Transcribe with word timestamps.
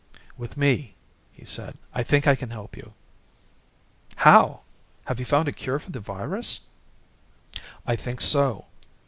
"With 0.35 0.57
me," 0.57 0.95
he 1.31 1.45
said. 1.45 1.77
"I 1.93 2.01
think 2.01 2.25
I 2.25 2.33
can 2.33 2.49
help 2.49 2.75
you." 2.75 2.95
"How? 4.15 4.63
Have 5.05 5.19
you 5.19 5.25
found 5.25 5.47
a 5.47 5.51
cure 5.51 5.77
for 5.77 5.91
the 5.91 5.99
virus?" 5.99 6.61
"I 7.85 7.95
think 7.97 8.19
so. 8.19 8.65